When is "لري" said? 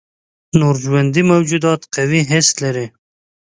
2.63-2.85